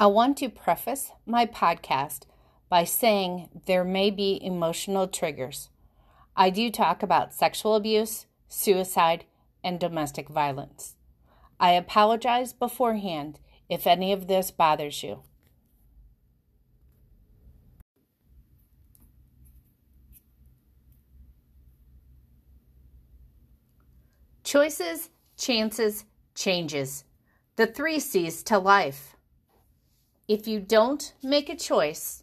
[0.00, 2.20] I want to preface my podcast
[2.68, 5.70] by saying there may be emotional triggers.
[6.36, 9.24] I do talk about sexual abuse, suicide,
[9.64, 10.94] and domestic violence.
[11.58, 15.24] I apologize beforehand if any of this bothers you.
[24.44, 26.04] Choices, chances,
[26.36, 27.02] changes.
[27.56, 29.17] The three C's to life.
[30.28, 32.22] If you don't make a choice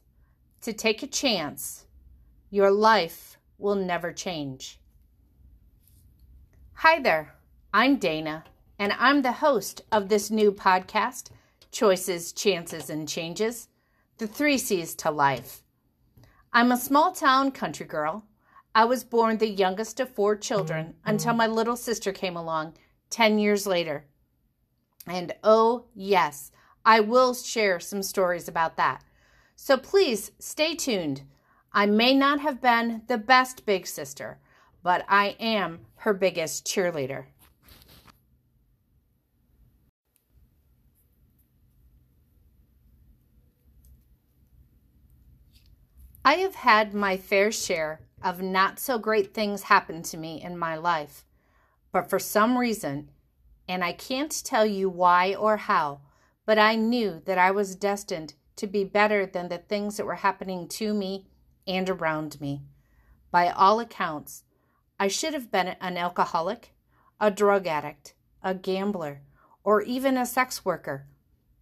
[0.62, 1.88] to take a chance,
[2.52, 4.80] your life will never change.
[6.74, 7.34] Hi there,
[7.74, 8.44] I'm Dana,
[8.78, 11.32] and I'm the host of this new podcast,
[11.72, 13.70] Choices, Chances, and Changes
[14.20, 15.64] The Three C's to Life.
[16.54, 18.24] I'm a small town country girl.
[18.76, 22.76] I was born the youngest of four children until my little sister came along
[23.10, 24.06] 10 years later.
[25.08, 26.52] And oh, yes,
[26.86, 29.04] I will share some stories about that.
[29.56, 31.24] So please stay tuned.
[31.74, 34.38] I may not have been the best big sister,
[34.84, 37.26] but I am her biggest cheerleader.
[46.24, 50.58] I have had my fair share of not so great things happen to me in
[50.58, 51.24] my life,
[51.92, 53.10] but for some reason,
[53.68, 56.02] and I can't tell you why or how,
[56.46, 60.16] but I knew that I was destined to be better than the things that were
[60.16, 61.28] happening to me
[61.68, 62.62] and around me.
[63.32, 64.44] By all accounts,
[65.00, 66.74] I should have been an alcoholic,
[67.20, 69.22] a drug addict, a gambler,
[69.64, 71.08] or even a sex worker,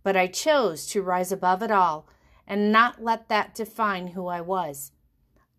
[0.04, 2.08] but I chose to rise above it all
[2.46, 4.92] and not let that define who I was.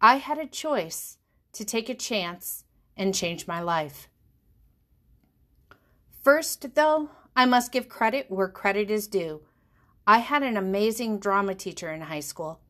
[0.00, 1.16] I had a choice
[1.52, 2.64] to take a chance
[2.96, 4.08] and change my life.
[6.22, 9.42] First, though, I must give credit where credit is due.
[10.06, 12.60] I had an amazing drama teacher in high school,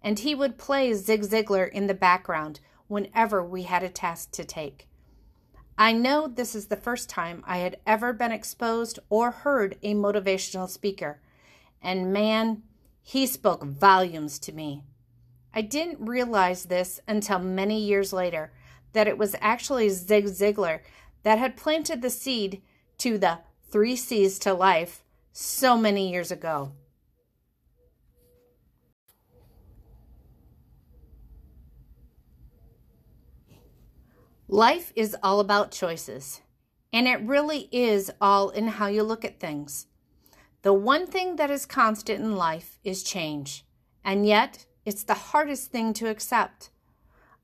[0.00, 4.44] and he would play Zig Ziglar in the background whenever we had a task to
[4.44, 4.88] take.
[5.76, 9.94] I know this is the first time I had ever been exposed or heard a
[9.94, 11.20] motivational speaker,
[11.82, 12.62] and man,
[13.02, 14.84] he spoke volumes to me.
[15.52, 18.52] I didn't realize this until many years later
[18.92, 20.80] that it was actually Zig Ziglar
[21.24, 22.62] that had planted the seed
[22.98, 23.40] to the
[23.74, 25.02] three C's to life
[25.32, 26.70] so many years ago.
[34.46, 36.40] Life is all about choices,
[36.92, 39.88] and it really is all in how you look at things.
[40.62, 43.64] The one thing that is constant in life is change,
[44.04, 46.70] and yet it's the hardest thing to accept.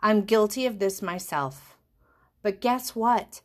[0.01, 1.77] I'm guilty of this myself.
[2.41, 3.41] But guess what?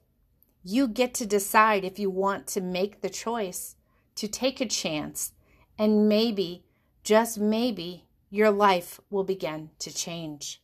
[0.67, 3.75] You get to decide if you want to make the choice
[4.15, 5.33] to take a chance,
[5.77, 6.65] and maybe,
[7.03, 10.63] just maybe, your life will begin to change.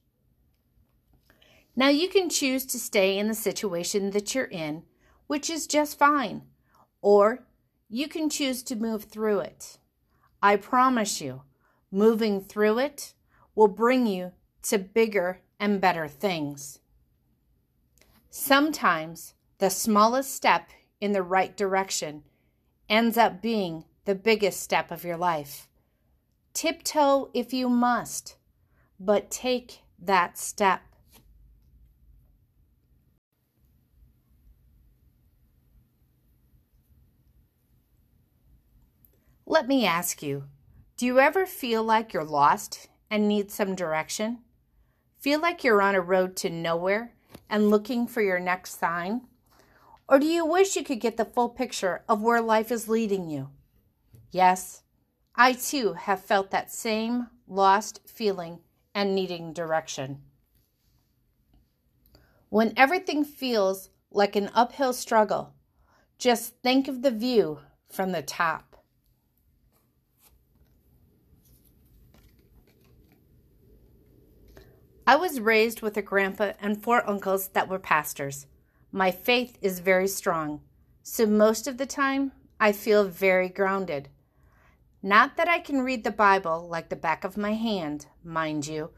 [1.75, 4.81] Now, you can choose to stay in the situation that you're in,
[5.27, 6.47] which is just fine,
[7.03, 7.45] or
[7.87, 9.77] you can choose to move through it.
[10.41, 11.43] I promise you,
[11.91, 13.13] moving through it
[13.53, 14.31] will bring you
[14.63, 16.79] to bigger and better things.
[18.31, 22.23] Sometimes the smallest step in the right direction
[22.89, 25.69] ends up being the biggest step of your life.
[26.51, 28.37] Tiptoe if you must,
[28.99, 30.81] but take that step.
[39.45, 40.45] Let me ask you
[40.97, 44.39] do you ever feel like you're lost and need some direction?
[45.19, 47.13] Feel like you're on a road to nowhere
[47.47, 49.27] and looking for your next sign?
[50.11, 53.29] Or do you wish you could get the full picture of where life is leading
[53.29, 53.47] you?
[54.29, 54.83] Yes,
[55.35, 58.59] I too have felt that same lost feeling
[58.93, 60.21] and needing direction.
[62.49, 65.53] When everything feels like an uphill struggle,
[66.17, 68.83] just think of the view from the top.
[75.07, 78.45] I was raised with a grandpa and four uncles that were pastors.
[78.93, 80.59] My faith is very strong,
[81.01, 84.09] so most of the time I feel very grounded.
[85.01, 88.89] Not that I can read the Bible like the back of my hand, mind you,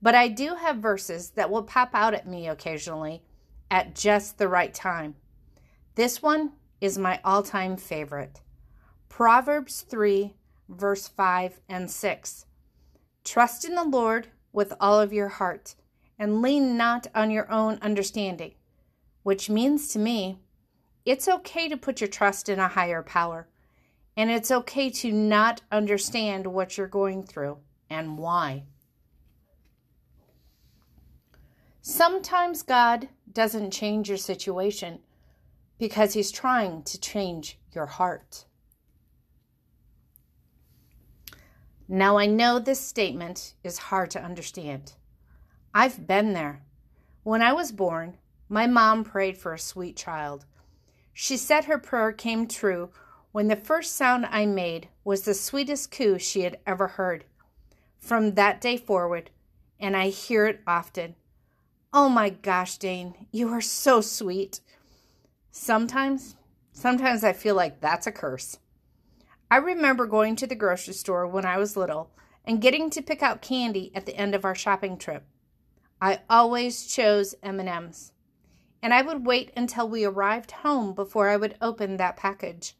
[0.00, 3.24] but I do have verses that will pop out at me occasionally
[3.72, 5.16] at just the right time.
[5.96, 8.42] This one is my all time favorite
[9.08, 10.32] Proverbs 3,
[10.68, 12.46] verse 5 and 6.
[13.24, 15.74] Trust in the Lord with all of your heart,
[16.20, 18.52] and lean not on your own understanding
[19.30, 20.40] which means to me
[21.04, 23.46] it's okay to put your trust in a higher power.
[24.16, 28.64] And it's okay to not understand what you're going through and why.
[31.80, 34.98] Sometimes God doesn't change your situation
[35.78, 38.46] because He's trying to change your heart.
[41.86, 44.94] Now, I know this statement is hard to understand.
[45.72, 46.62] I've been there.
[47.22, 48.16] When I was born,
[48.50, 50.44] my mom prayed for a sweet child.
[51.12, 52.90] She said her prayer came true
[53.30, 57.24] when the first sound I made was the sweetest coo she had ever heard.
[57.96, 59.30] From that day forward,
[59.78, 61.14] and I hear it often.
[61.92, 64.60] Oh my gosh, Dane, you are so sweet.
[65.52, 66.34] Sometimes,
[66.72, 68.58] sometimes I feel like that's a curse.
[69.48, 72.10] I remember going to the grocery store when I was little
[72.44, 75.24] and getting to pick out candy at the end of our shopping trip.
[76.00, 78.12] I always chose M&Ms,
[78.82, 82.76] and I would wait until we arrived home before I would open that package.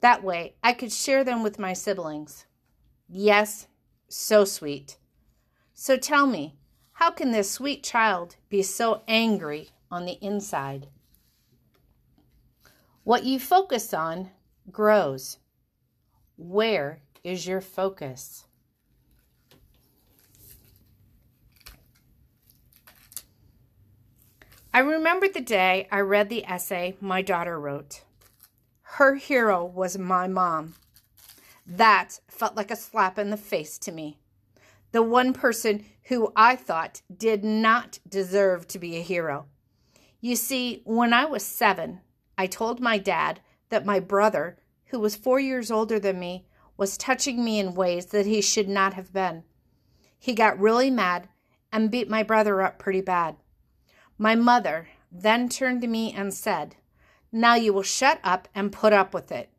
[0.00, 2.46] That way, I could share them with my siblings.
[3.08, 3.68] Yes,
[4.08, 4.96] so sweet.
[5.74, 6.56] So tell me,
[6.94, 10.88] how can this sweet child be so angry on the inside?
[13.04, 14.30] What you focus on
[14.70, 15.38] grows.
[16.36, 18.46] Where is your focus?
[24.74, 28.04] I remember the day I read the essay my daughter wrote.
[28.80, 30.76] Her hero was my mom.
[31.66, 34.18] That felt like a slap in the face to me.
[34.92, 39.44] The one person who I thought did not deserve to be a hero.
[40.22, 42.00] You see, when I was seven,
[42.38, 46.46] I told my dad that my brother, who was four years older than me,
[46.78, 49.44] was touching me in ways that he should not have been.
[50.18, 51.28] He got really mad
[51.70, 53.36] and beat my brother up pretty bad.
[54.18, 56.76] My mother then turned to me and said,
[57.30, 59.50] Now you will shut up and put up with it.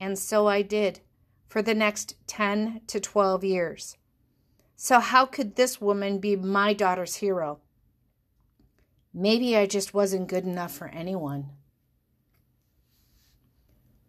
[0.00, 1.00] And so I did
[1.46, 3.96] for the next 10 to 12 years.
[4.74, 7.60] So, how could this woman be my daughter's hero?
[9.14, 11.52] Maybe I just wasn't good enough for anyone.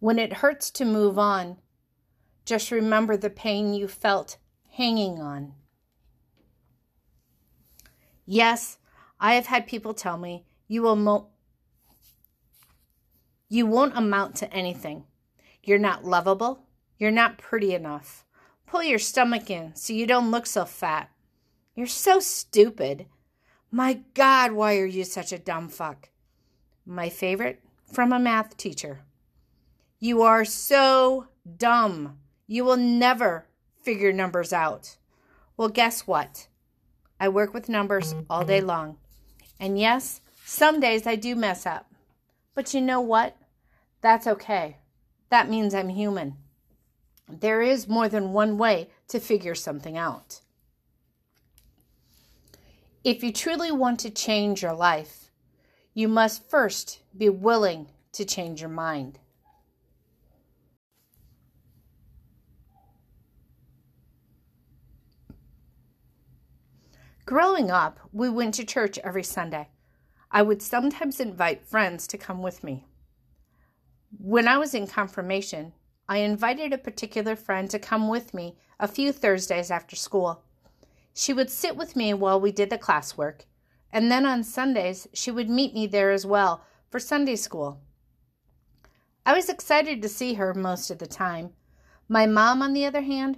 [0.00, 1.56] When it hurts to move on,
[2.44, 4.36] just remember the pain you felt
[4.72, 5.54] hanging on.
[8.26, 8.76] Yes,
[9.20, 11.28] I have had people tell me you will mo-
[13.48, 15.04] you won't amount to anything.
[15.62, 16.66] You're not lovable.
[16.98, 18.24] You're not pretty enough.
[18.66, 21.10] Pull your stomach in so you don't look so fat.
[21.74, 23.06] You're so stupid.
[23.70, 26.10] My God, why are you such a dumb fuck?
[26.84, 27.60] My favorite
[27.92, 29.00] from a math teacher.
[29.98, 32.18] You are so dumb.
[32.46, 33.46] You will never
[33.82, 34.96] figure numbers out.
[35.56, 36.48] Well, guess what?
[37.18, 38.98] I work with numbers all day long.
[39.60, 41.92] And yes, some days I do mess up.
[42.54, 43.36] But you know what?
[44.00, 44.78] That's okay.
[45.30, 46.36] That means I'm human.
[47.28, 50.40] There is more than one way to figure something out.
[53.04, 55.30] If you truly want to change your life,
[55.94, 59.18] you must first be willing to change your mind.
[67.28, 69.68] Growing up, we went to church every Sunday.
[70.30, 72.86] I would sometimes invite friends to come with me.
[74.18, 75.74] When I was in confirmation,
[76.08, 80.42] I invited a particular friend to come with me a few Thursdays after school.
[81.12, 83.42] She would sit with me while we did the classwork,
[83.92, 87.82] and then on Sundays she would meet me there as well for Sunday school.
[89.26, 91.50] I was excited to see her most of the time.
[92.08, 93.36] My mom, on the other hand,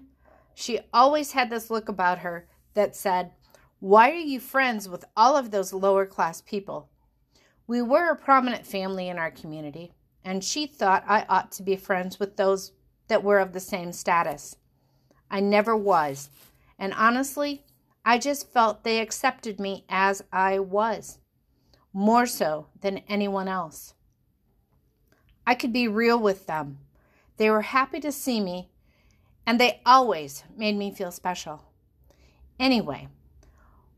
[0.55, 3.33] she always had this look about her that said,
[3.81, 6.91] why are you friends with all of those lower class people?
[7.67, 11.77] We were a prominent family in our community, and she thought I ought to be
[11.77, 12.73] friends with those
[13.09, 14.57] that were of the same status.
[15.31, 16.29] I never was,
[16.79, 17.65] and honestly,
[18.05, 21.19] I just felt they accepted me as I was,
[21.95, 23.95] more so than anyone else.
[25.47, 26.81] I could be real with them.
[27.39, 28.69] They were happy to see me,
[29.47, 31.65] and they always made me feel special.
[32.59, 33.09] Anyway,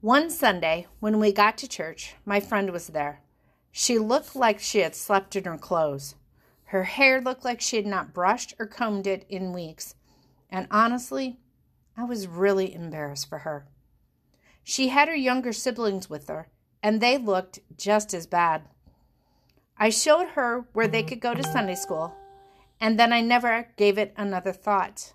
[0.02, 3.22] one Sunday, when we got to church, my friend was there.
[3.70, 6.16] She looked like she had slept in her clothes.
[6.64, 9.94] Her hair looked like she had not brushed or combed it in weeks.
[10.50, 11.38] And honestly,
[11.96, 13.68] I was really embarrassed for her.
[14.64, 16.48] She had her younger siblings with her,
[16.82, 18.62] and they looked just as bad.
[19.78, 22.12] I showed her where they could go to Sunday school,
[22.80, 25.12] and then I never gave it another thought.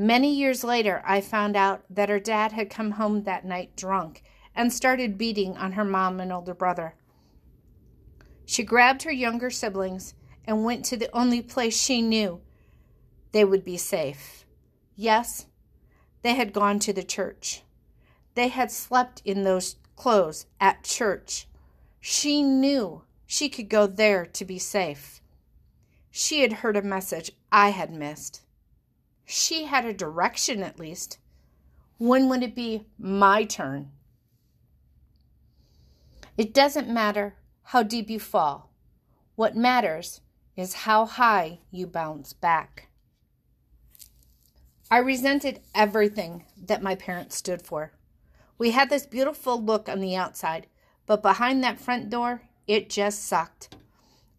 [0.00, 4.22] Many years later, I found out that her dad had come home that night drunk
[4.54, 6.94] and started beating on her mom and older brother.
[8.46, 10.14] She grabbed her younger siblings
[10.44, 12.40] and went to the only place she knew
[13.32, 14.46] they would be safe.
[14.94, 15.46] Yes,
[16.22, 17.64] they had gone to the church.
[18.34, 21.48] They had slept in those clothes at church.
[21.98, 25.20] She knew she could go there to be safe.
[26.12, 28.42] She had heard a message I had missed.
[29.30, 31.18] She had a direction at least.
[31.98, 33.90] When would it be my turn?
[36.38, 38.72] It doesn't matter how deep you fall.
[39.34, 40.22] What matters
[40.56, 42.88] is how high you bounce back.
[44.90, 47.92] I resented everything that my parents stood for.
[48.56, 50.68] We had this beautiful look on the outside,
[51.04, 53.76] but behind that front door, it just sucked.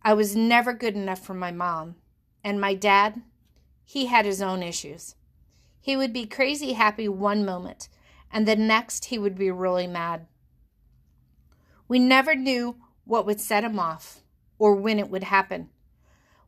[0.02, 1.98] I was never good enough for my mom.
[2.44, 3.22] And my dad,
[3.90, 5.16] he had his own issues.
[5.82, 7.90] He would be crazy happy one moment,
[8.32, 10.28] and the next he would be really mad.
[11.88, 14.22] We never knew what would set him off
[14.60, 15.72] or when it would happen.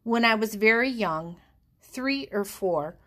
[0.03, 1.37] When I was very young,
[1.81, 2.97] three or four,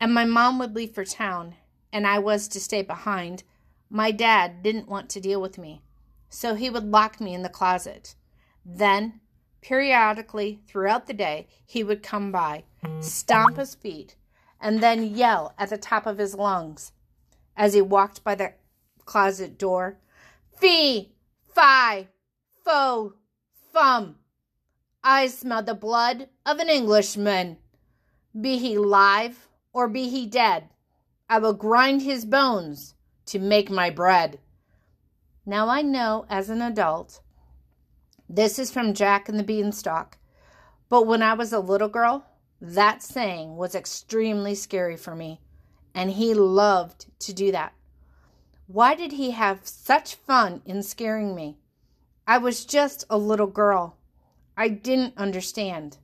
[0.00, 1.54] and my mom would leave for town
[1.92, 3.44] and I was to stay behind,
[3.88, 5.82] my dad didn't want to deal with me,
[6.28, 8.16] so he would lock me in the closet.
[8.66, 9.20] Then,
[9.62, 13.02] periodically throughout the day, he would come by, mm.
[13.02, 14.16] stomp his feet,
[14.60, 16.92] and then yell at the top of his lungs
[17.56, 18.52] as he walked by the
[19.04, 19.98] closet door
[20.62, 21.12] Fee,
[21.52, 22.06] fi,
[22.64, 23.14] fo,
[23.72, 24.16] fum.
[25.02, 27.56] I smell the blood of an Englishman.
[28.40, 30.68] Be he live or be he dead,
[31.28, 32.94] I will grind his bones
[33.26, 34.38] to make my bread.
[35.44, 37.20] Now I know as an adult,
[38.32, 40.16] this is from Jack and the Beanstalk,
[40.88, 42.26] but when I was a little girl,
[42.60, 45.40] that saying was extremely scary for me,
[45.94, 47.74] and he loved to do that.
[48.66, 51.58] Why did he have such fun in scaring me?
[52.26, 53.98] I was just a little girl.
[54.56, 55.98] I didn't understand.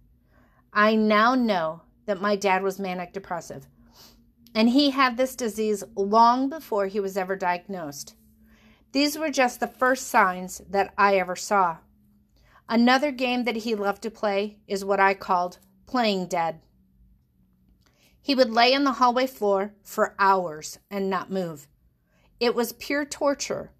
[0.73, 3.66] I now know that my dad was manic depressive
[4.54, 8.14] and he had this disease long before he was ever diagnosed.
[8.90, 11.76] These were just the first signs that I ever saw.
[12.68, 16.60] Another game that he loved to play is what I called playing dead.
[18.20, 21.66] He would lay on the hallway floor for hours and not move.
[22.38, 23.72] It was pure torture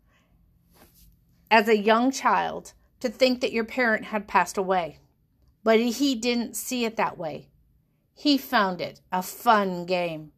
[1.50, 4.99] as a young child to think that your parent had passed away.
[5.62, 7.49] But he didn't see it that way.
[8.14, 10.33] He found it a fun game.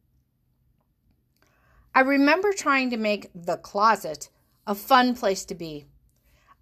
[1.95, 4.29] I remember trying to make the closet
[4.67, 5.85] a fun place to be.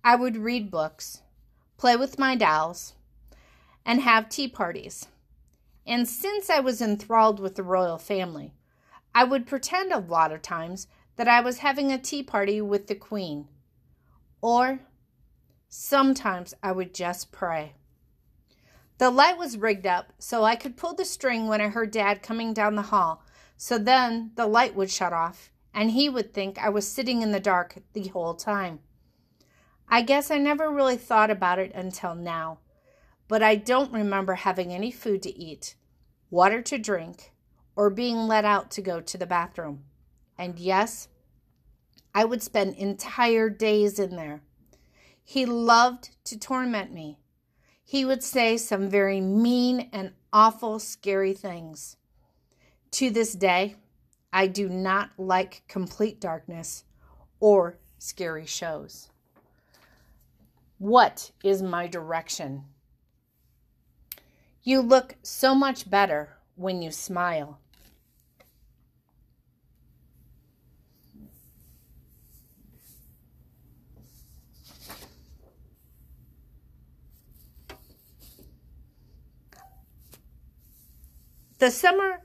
[0.04, 1.22] I would read books,
[1.80, 2.94] play with my dolls,
[3.84, 5.08] and have tea parties.
[5.88, 8.54] And since I was enthralled with the royal family,
[9.16, 12.86] I would pretend a lot of times that I was having a tea party with
[12.86, 13.48] the queen.
[14.42, 14.82] Or
[15.68, 17.74] sometimes I would just pray.
[19.00, 22.22] The light was rigged up so I could pull the string when I heard Dad
[22.22, 23.24] coming down the hall
[23.62, 27.34] so then the light would shut off, and he would think I was sitting in
[27.34, 28.80] the dark the whole time.
[29.92, 32.60] I guess I never really thought about it until now,
[33.28, 35.76] but I don't remember having any food to eat,
[36.30, 37.32] water to drink,
[37.76, 39.86] or being let out to go to the bathroom.
[40.38, 41.08] And yes,
[42.14, 44.42] I would spend entire days in there.
[45.24, 47.18] He loved to torment me.
[47.84, 51.98] He would say some very mean and awful, scary things.
[52.92, 53.76] To this day,
[54.32, 56.84] I do not like complete darkness
[57.40, 59.10] or scary shows.
[60.80, 62.64] What is my direction?
[64.64, 67.60] You look so much better when you smile.
[81.58, 82.22] The summer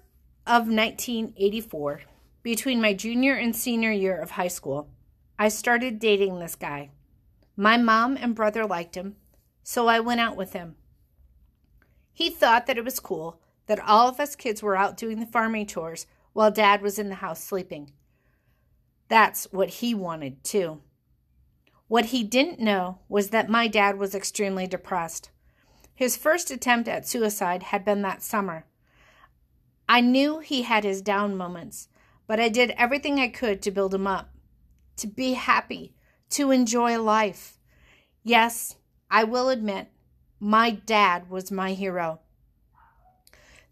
[0.46, 2.02] of 1984,
[2.44, 4.90] between my junior and senior year of high school,
[5.36, 6.90] I started dating this guy.
[7.56, 9.16] My mom and brother liked him,
[9.62, 10.76] so I went out with him.
[12.12, 15.26] He thought that it was cool that all of us kids were out doing the
[15.26, 17.92] farming chores while dad was in the house sleeping.
[19.08, 20.80] That's what he wanted, too.
[21.86, 25.30] What he didn't know was that my dad was extremely depressed.
[25.94, 28.66] His first attempt at suicide had been that summer.
[29.88, 31.88] I knew he had his down moments,
[32.26, 34.30] but I did everything I could to build him up,
[34.96, 35.94] to be happy,
[36.30, 37.58] to enjoy life.
[38.22, 38.76] Yes,
[39.10, 39.88] I will admit,
[40.40, 42.20] my dad was my hero.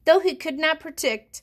[0.05, 1.43] Though he could not protect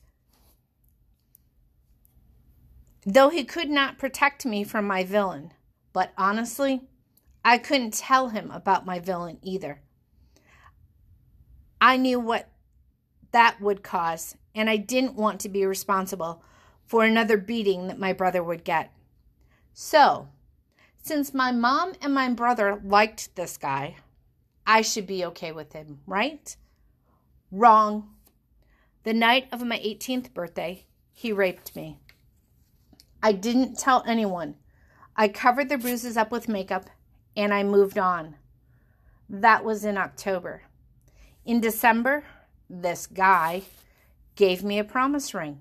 [3.06, 5.52] though he could not protect me from my villain,
[5.92, 6.82] but honestly,
[7.44, 9.80] I couldn't tell him about my villain either.
[11.80, 12.50] I knew what
[13.32, 16.42] that would cause, and I didn't want to be responsible
[16.84, 18.92] for another beating that my brother would get.
[19.72, 20.28] So,
[21.02, 23.96] since my mom and my brother liked this guy,
[24.66, 26.56] I should be okay with him, right?
[27.50, 28.10] Wrong.
[29.02, 31.98] The night of my 18th birthday, he raped me.
[33.22, 34.56] I didn't tell anyone.
[35.16, 36.88] I covered the bruises up with makeup
[37.36, 38.36] and I moved on.
[39.28, 40.62] That was in October.
[41.44, 42.24] In December,
[42.68, 43.62] this guy
[44.36, 45.60] gave me a promise ring.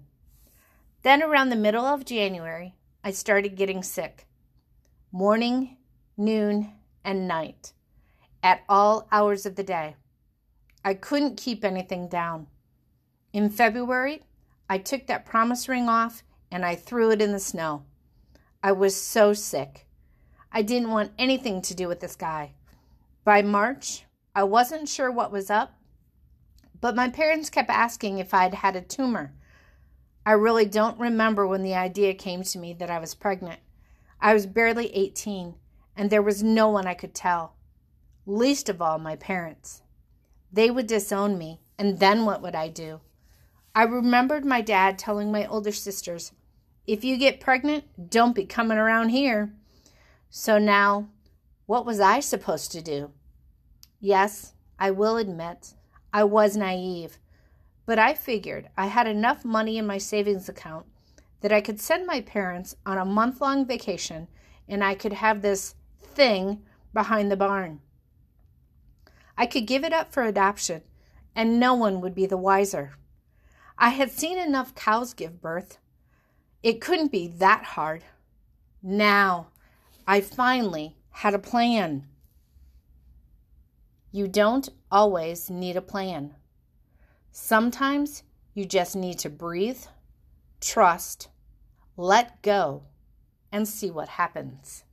[1.02, 4.28] Then, around the middle of January, I started getting sick.
[5.12, 5.78] Morning,
[6.18, 6.72] noon,
[7.04, 7.74] and night,
[8.44, 9.96] at all hours of the day.
[10.86, 12.46] I couldn't keep anything down.
[13.34, 14.22] In February,
[14.70, 17.86] I took that promise ring off and I threw it in the snow.
[18.62, 19.88] I was so sick.
[20.52, 22.54] I didn't want anything to do with this guy.
[23.24, 25.74] By March, I wasn't sure what was up,
[26.80, 29.34] but my parents kept asking if I'd had a tumor.
[30.24, 33.60] I really don't remember when the idea came to me that I was pregnant.
[34.22, 35.56] I was barely 18,
[35.96, 37.56] and there was no one I could tell,
[38.26, 39.82] least of all my parents.
[40.52, 43.00] They would disown me, and then what would I do?
[43.74, 46.34] I remembered my dad telling my older sisters,
[46.86, 49.54] If you get pregnant, don't be coming around here.
[50.30, 51.10] So now,
[51.66, 53.12] what was I supposed to do?
[54.02, 55.76] Yes, I will admit,
[56.12, 57.20] I was naive,
[57.86, 60.86] but I figured I had enough money in my savings account
[61.42, 64.28] that I could send my parents on a month long vacation
[64.68, 67.82] and I could have this thing behind the barn.
[69.38, 70.82] I could give it up for adoption
[71.36, 72.94] and no one would be the wiser.
[73.78, 75.78] I had seen enough cows give birth.
[76.62, 78.04] It couldn't be that hard.
[78.84, 79.48] Now,
[80.06, 82.08] I finally had a plan.
[84.12, 86.36] You don't always need a plan.
[87.32, 89.84] Sometimes you just need to breathe,
[90.60, 91.30] trust,
[91.98, 92.84] let go,
[93.52, 94.84] and see what happens.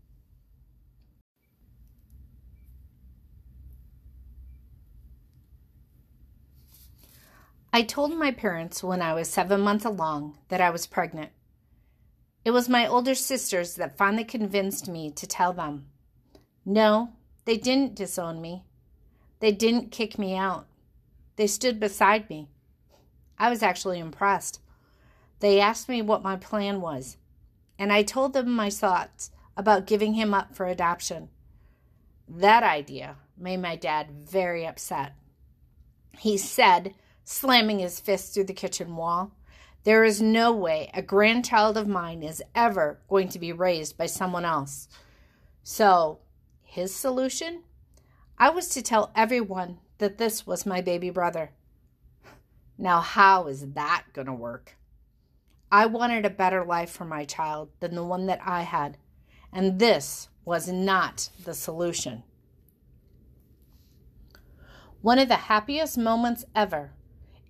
[7.73, 11.31] I told my parents when I was seven months along that I was pregnant.
[12.43, 15.89] It was my older sisters that finally convinced me to tell them.
[16.65, 17.11] No,
[17.45, 18.65] they didn't disown me.
[19.41, 20.67] They didn't kick me out.
[21.37, 22.49] They stood beside me.
[23.39, 24.61] I was actually impressed.
[25.41, 27.19] They asked me what my plan was,
[27.79, 31.29] and I told them my thoughts about giving him up for adoption.
[32.29, 35.15] That idea made my dad very upset.
[36.19, 36.95] He said,
[37.25, 39.33] slamming his fist through the kitchen wall,
[39.85, 44.07] There is no way a grandchild of mine is ever going to be raised by
[44.07, 44.89] someone else.
[45.63, 46.21] So,
[46.63, 47.63] his solution?
[48.39, 51.53] I was to tell everyone that this was my baby brother.
[52.79, 54.76] Now, how is that going to work?
[55.71, 58.99] I wanted a better life for my child than the one that I had,
[59.53, 62.23] and this was not the solution.
[65.03, 66.93] One of the happiest moments ever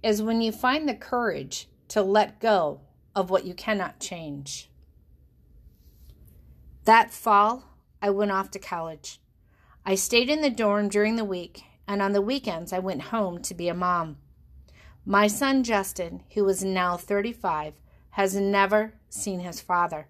[0.02, 2.80] is when you find the courage to let go
[3.14, 4.70] of what you cannot change.
[6.84, 7.64] That fall,
[8.00, 9.20] I went off to college.
[9.84, 13.42] I stayed in the dorm during the week, and on the weekends, I went home
[13.42, 14.18] to be a mom.
[15.04, 17.74] My son Justin, who is now 35,
[18.16, 20.08] has never seen his father,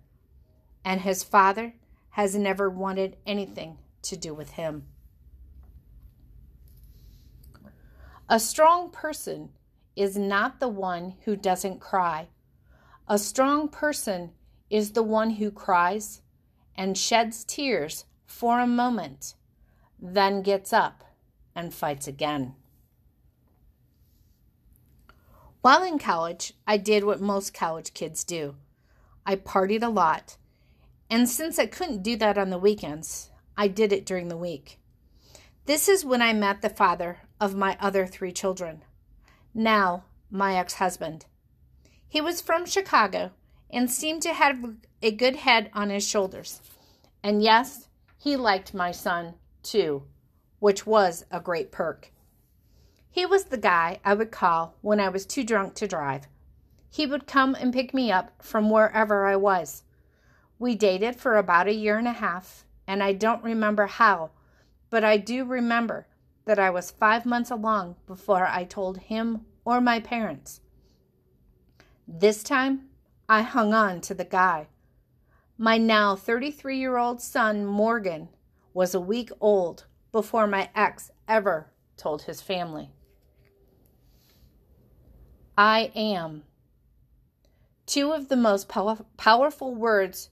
[0.85, 1.75] and his father
[2.11, 4.85] has never wanted anything to do with him.
[8.29, 9.49] A strong person
[9.97, 12.29] is not the one who doesn't cry.
[13.09, 14.31] A strong person
[14.71, 16.23] is the one who cries
[16.77, 19.35] and sheds tears for a moment
[20.01, 21.03] then gets up
[21.57, 22.55] and fights again.
[25.67, 28.55] While in college, I did what most college kids do
[29.27, 30.37] I partied a lot.
[31.11, 34.79] And since I couldn't do that on the weekends, I did it during the week.
[35.65, 38.85] This is when I met the father of my other three children,
[39.53, 41.27] now my ex husband.
[42.09, 43.33] He was from Chicago
[43.69, 46.61] and seemed to have a good head on his shoulders.
[47.25, 50.05] And yes, he liked my son too,
[50.61, 52.13] which was a great perk.
[53.17, 56.29] He was the guy I would call when I was too drunk to drive.
[56.91, 59.85] He would come and pick me up from wherever I was.
[60.59, 64.33] We dated for about a year and a half, and I don't remember how,
[64.91, 66.07] but I do remember
[66.45, 70.61] that I was five months along before I told him or my parents.
[72.07, 72.91] This time,
[73.31, 74.67] I hung on to the guy.
[75.57, 78.29] My now 33 year old son, Morgan,
[78.75, 82.91] was a week old before my ex ever told his family.
[85.57, 86.43] I am.
[87.87, 90.31] Two of the most pow- powerful words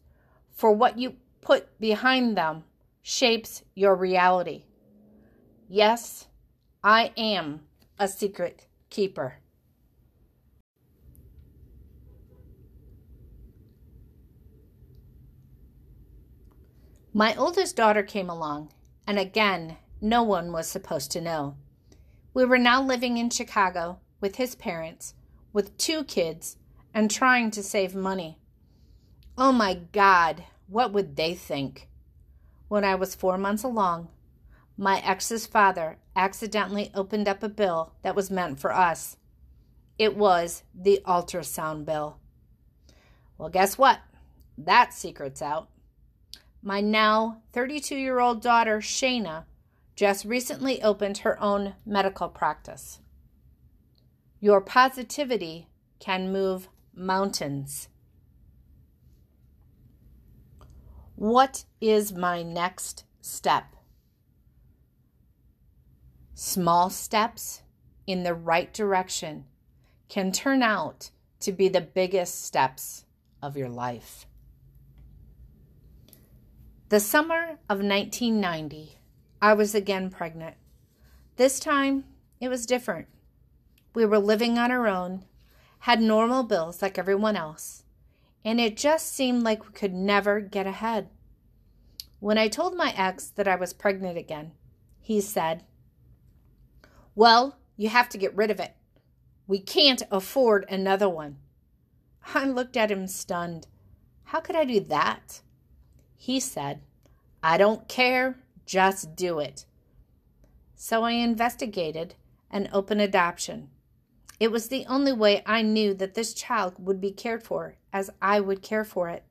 [0.51, 2.65] for what you put behind them
[3.01, 4.65] shapes your reality.
[5.69, 6.27] Yes,
[6.83, 7.61] I am
[7.99, 9.37] a secret keeper.
[17.15, 18.71] My oldest daughter came along,
[19.07, 21.57] and again, no one was supposed to know.
[22.35, 25.13] We were now living in Chicago with his parents,
[25.53, 26.57] with two kids,
[26.95, 28.39] and trying to save money.
[29.37, 31.89] Oh my God, what would they think?
[32.69, 34.09] When I was four months along,
[34.79, 39.19] my ex's father accidentally opened up a bill that was meant for us.
[39.99, 42.17] It was the ultrasound bill.
[43.37, 44.01] Well, guess what?
[44.57, 45.69] That secret's out.
[46.63, 49.45] My now 32 year old daughter, Shayna,
[49.95, 53.01] just recently opened her own medical practice.
[54.45, 55.69] Your positivity
[56.01, 57.89] can move mountains.
[61.15, 63.75] What is my next step?
[66.35, 67.63] Small steps
[68.07, 69.47] in the right direction
[70.11, 73.07] can turn out to be the biggest steps
[73.41, 74.27] of your life.
[76.91, 78.99] The summer of 1990,
[79.41, 80.57] I was again pregnant.
[81.37, 82.05] This time,
[82.43, 83.09] it was different.
[83.95, 85.25] We were living on our own,
[85.81, 87.85] had normal bills like everyone else,
[88.45, 91.09] and it just seemed like we could never get ahead.
[92.19, 94.53] When I told my ex that I was pregnant again,
[95.01, 95.63] he said,
[97.15, 98.75] Well, you have to get rid of it.
[99.47, 101.37] We can't afford another one.
[102.35, 103.69] I looked at him stunned.
[104.25, 105.43] How could I do that?
[106.17, 106.81] He said,
[107.43, 109.67] I don't care, just do it.
[110.75, 112.15] So I investigated
[112.51, 113.69] an open adoption.
[114.41, 118.11] It was the only way I knew that this child would be cared for as
[118.21, 119.25] I would care for it.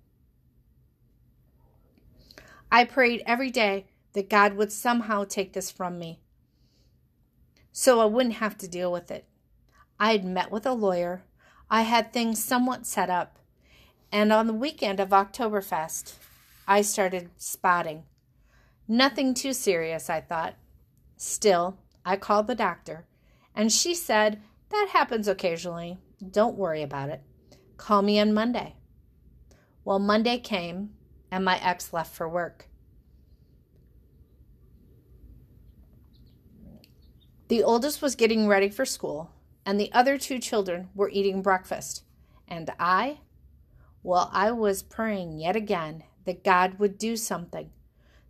[2.72, 6.20] I prayed every day that God would somehow take this from me
[7.74, 9.26] so I wouldn't have to deal with it.
[10.00, 11.24] I had met with a lawyer,
[11.70, 13.40] I had things somewhat set up,
[14.12, 16.14] and on the weekend of Oktoberfest,
[16.68, 18.04] I started spotting.
[18.88, 20.54] Nothing too serious, I thought.
[21.18, 23.06] Still, I called the doctor,
[23.56, 24.40] and she said,
[24.74, 26.00] That happens occasionally.
[26.32, 27.22] Don't worry about it.
[27.78, 28.76] Call me on Monday.
[29.86, 30.90] Well, Monday came,
[31.30, 32.68] and my ex left for work.
[37.50, 39.30] The oldest was getting ready for school,
[39.64, 42.04] and the other two children were eating breakfast.
[42.48, 43.20] And I?
[44.02, 47.70] Well, I was praying yet again that God would do something,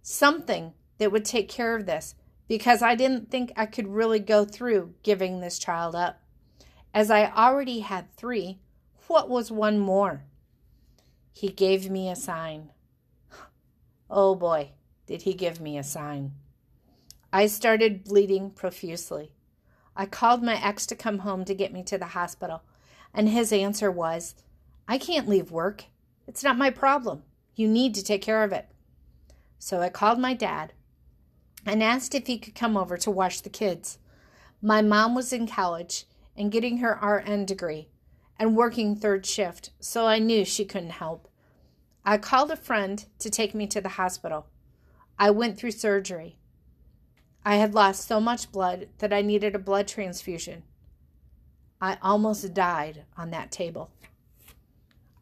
[0.01, 2.15] something that would take care of this,
[2.49, 6.19] because I didn't think I could really go through giving this child up.
[6.93, 8.59] As I already had three,
[9.07, 10.25] what was one more?
[11.31, 12.69] He gave me a sign.
[14.09, 14.73] Oh boy,
[15.07, 16.33] did he give me a sign.
[17.31, 19.31] I started bleeding profusely.
[19.95, 22.61] I called my ex to come home to get me to the hospital,
[23.11, 24.35] and his answer was,
[24.87, 25.85] I can't leave work.
[26.27, 27.23] It's not my problem.
[27.55, 28.67] You need to take care of it.
[29.57, 30.73] So I called my dad
[31.65, 33.97] and asked if he could come over to watch the kids.
[34.61, 37.89] My mom was in college and getting her RN degree
[38.39, 41.27] and working third shift, so I knew she couldn't help.
[42.05, 44.47] I called a friend to take me to the hospital.
[45.17, 46.37] I went through surgery.
[47.45, 50.63] I had lost so much blood that I needed a blood transfusion.
[51.79, 53.91] I almost died on that table.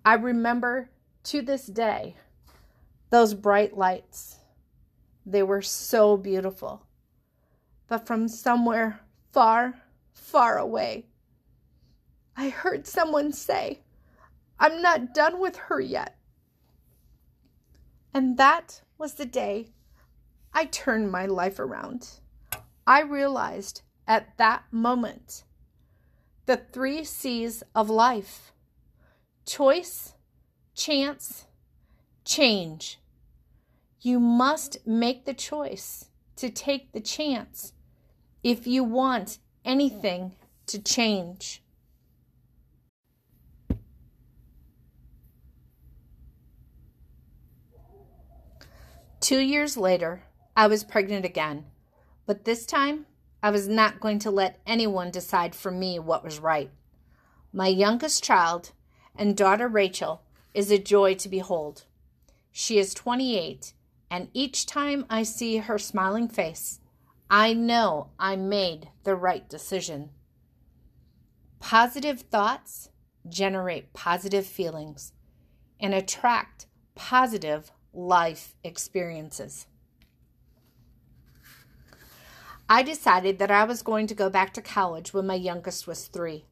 [0.06, 0.90] I remember
[1.26, 2.16] to this day,
[3.10, 4.38] those bright lights,
[5.26, 6.86] they were so beautiful.
[7.88, 9.81] But from somewhere far,
[10.14, 11.08] far away,
[12.36, 13.82] I heard someone say,
[14.60, 16.18] I'm not done with her yet.
[18.14, 19.70] And that was the day
[20.54, 22.20] I turned my life around.
[22.86, 25.44] I realized at that moment
[26.46, 28.52] the three C's of life
[29.46, 30.14] choice,
[30.76, 31.46] chance,
[32.26, 33.00] change.
[34.00, 37.74] You must make the choice to take the chance
[38.44, 40.34] if you want anything
[40.68, 41.62] to change.
[49.20, 50.24] Two years later,
[50.58, 51.66] I was pregnant again,
[52.26, 53.06] but this time
[53.44, 56.72] I was not going to let anyone decide for me what was right.
[57.54, 58.72] My youngest child
[59.16, 61.86] and daughter Rachel is a joy to behold.
[62.52, 63.74] She is 28,
[64.10, 66.81] and each time I see her smiling face,
[67.34, 70.10] I know I made the right decision.
[71.62, 72.90] Positive thoughts
[73.30, 75.14] generate positive feelings
[75.80, 79.68] and attract positive life experiences.
[82.68, 86.08] I decided that I was going to go back to college when my youngest was
[86.08, 86.44] three.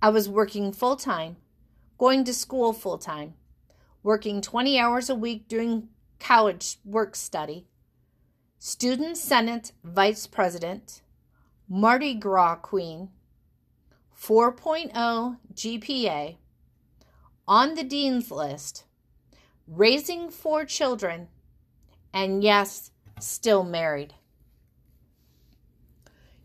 [0.00, 1.38] I was working full time,
[1.98, 3.34] going to school full time,
[4.04, 5.88] working 20 hours a week doing
[6.20, 7.66] college work study,
[8.60, 11.02] student senate vice president,
[11.68, 13.10] Mardi Gras queen,
[14.20, 16.36] 4.0 GPA,
[17.46, 18.84] on the dean's list,
[19.68, 21.28] raising four children,
[22.12, 22.90] and yes,
[23.20, 24.14] still married.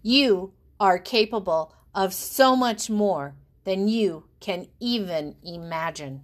[0.04, 6.21] You are capable of so much more than you can even imagine.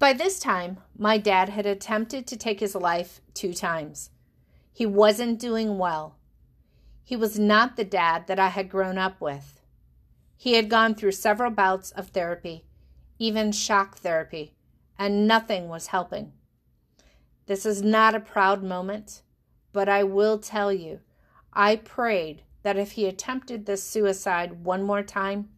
[0.00, 4.08] By this time, my dad had attempted to take his life two times.
[4.72, 6.16] He wasn't doing well.
[7.04, 9.60] He was not the dad that I had grown up with.
[10.38, 12.64] He had gone through several bouts of therapy,
[13.18, 14.54] even shock therapy,
[14.98, 16.32] and nothing was helping.
[17.44, 19.20] This is not a proud moment,
[19.74, 21.00] but I will tell you,
[21.52, 25.50] I prayed that if he attempted this suicide one more time,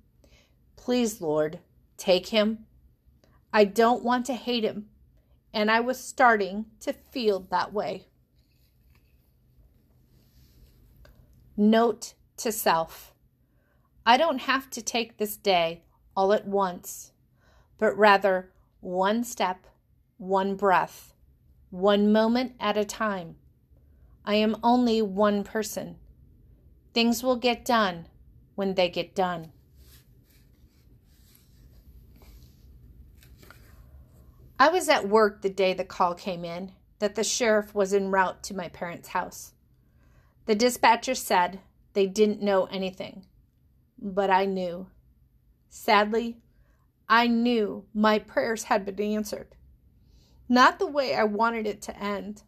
[0.74, 1.61] please, Lord,
[1.96, 2.66] take him.
[3.52, 4.88] I don't want to hate him,
[5.52, 8.06] and I was starting to feel that way.
[11.56, 13.12] Note to self
[14.04, 15.84] I don't have to take this day
[16.16, 17.12] all at once,
[17.78, 19.66] but rather one step,
[20.18, 21.14] one breath,
[21.70, 23.36] one moment at a time.
[24.24, 25.96] I am only one person.
[26.94, 28.06] Things will get done
[28.54, 29.52] when they get done.
[34.62, 36.70] I was at work the day the call came in
[37.01, 39.55] that the sheriff was en route to my parents' house.
[40.46, 41.59] The dispatcher said
[41.94, 43.27] they didn't know anything,
[43.98, 44.87] but I knew.
[45.68, 46.37] Sadly,
[47.09, 49.57] I knew my prayers had been answered.
[50.48, 52.44] Not the way I wanted it to end.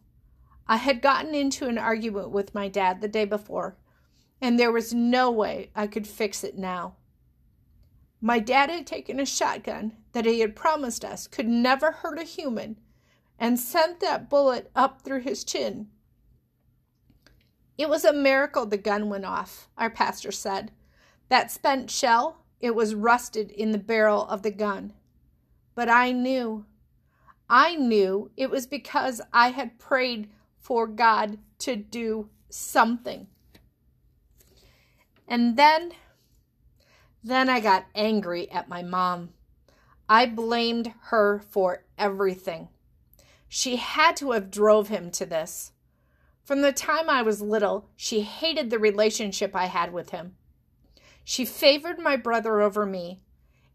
[0.69, 3.75] I had gotten into an argument with my dad the day before,
[4.39, 6.95] and there was no way I could fix it now.
[8.21, 12.23] My dad had taken a shotgun that he had promised us could never hurt a
[12.23, 12.77] human
[13.37, 15.87] and sent that bullet up through his chin
[17.77, 20.71] it was a miracle the gun went off, our pastor said.
[21.29, 24.93] That spent shell, it was rusted in the barrel of the gun.
[25.73, 26.65] But I knew.
[27.49, 33.27] I knew it was because I had prayed for God to do something.
[35.27, 35.91] And then,
[37.23, 39.29] then I got angry at my mom.
[40.07, 42.69] I blamed her for everything.
[43.47, 45.71] She had to have drove him to this.
[46.43, 50.35] From the time I was little, she hated the relationship I had with him.
[51.23, 53.21] She favored my brother over me,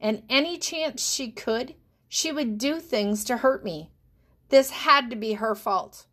[0.01, 1.75] and any chance she could,
[2.09, 3.91] she would do things to hurt me.
[4.51, 6.07] This had to be her fault.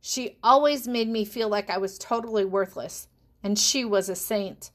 [0.00, 3.08] She always made me feel like I was totally worthless,
[3.42, 4.70] and she was a saint.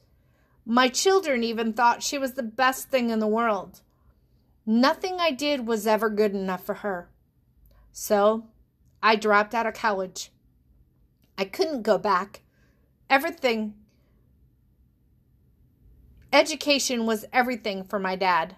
[0.66, 3.80] My children even thought she was the best thing in the world.
[4.68, 7.08] Nothing I did was ever good enough for her.
[7.92, 8.48] So
[9.00, 10.32] I dropped out of college.
[11.38, 12.42] I couldn't go back.
[13.08, 13.74] Everything,
[16.32, 18.56] education was everything for my dad.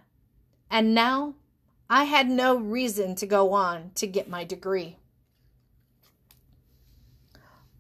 [0.71, 1.35] And now
[1.91, 4.97] I had no reason to go on to get my degree.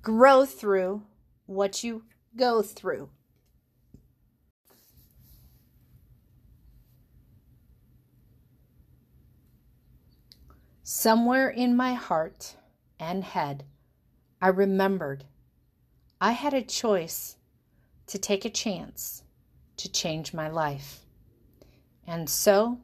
[0.02, 1.02] Grow through
[1.46, 2.04] what you
[2.36, 3.08] go through.
[10.90, 12.56] Somewhere in my heart
[12.98, 13.66] and head,
[14.40, 15.26] I remembered
[16.18, 17.36] I had a choice
[18.06, 19.22] to take a chance
[19.76, 21.00] to change my life.
[22.06, 22.78] And so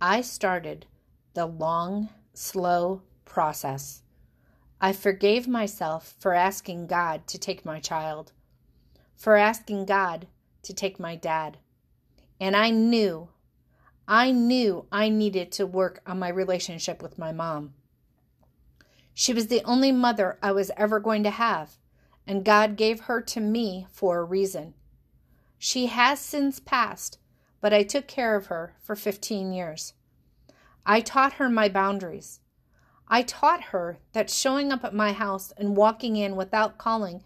[0.00, 0.86] I started
[1.34, 4.02] the long, slow process.
[4.80, 8.30] I forgave myself for asking God to take my child,
[9.16, 10.28] for asking God
[10.62, 11.58] to take my dad.
[12.38, 13.30] And I knew,
[14.08, 17.74] I knew I needed to work on my relationship with my mom.
[19.12, 21.78] She was the only mother I was ever going to have,
[22.24, 24.74] and God gave her to me for a reason.
[25.58, 27.18] She has since passed,
[27.60, 29.94] but I took care of her for 15 years.
[30.84, 32.38] I taught her my boundaries.
[33.08, 37.24] I taught her that showing up at my house and walking in without calling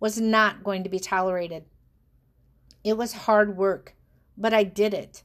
[0.00, 1.64] was not going to be tolerated.
[2.82, 3.94] It was hard work,
[4.36, 5.22] but I did it.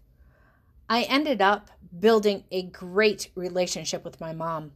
[0.89, 4.71] I ended up building a great relationship with my mom.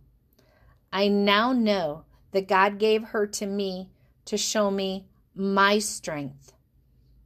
[0.91, 3.89] I now know that God gave her to me
[4.25, 6.53] to show me my strength.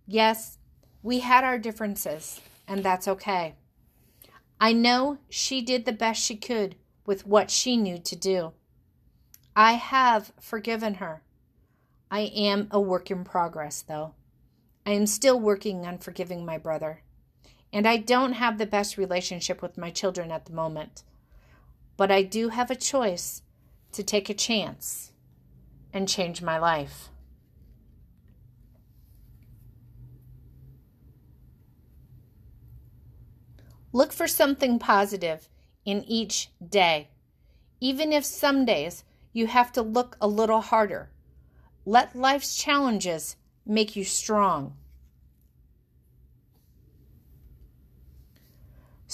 [0.08, 0.60] Yes,
[1.02, 3.56] we had our differences, and that's okay.
[4.60, 8.54] I know she did the best she could with what she knew to do.
[9.56, 11.24] I have forgiven her.
[12.12, 14.13] I am a work in progress, though.
[14.86, 17.02] I am still working on forgiving my brother.
[17.75, 21.03] And I don't have the best relationship with my children at the moment.
[21.97, 23.41] But I do have a choice
[23.91, 25.11] to take a chance
[25.91, 27.09] and change my life.
[33.91, 35.49] Look for something positive
[35.83, 37.09] in each day,
[37.81, 41.09] even if some days you have to look a little harder.
[41.85, 43.35] Let life's challenges
[43.65, 44.77] make you strong.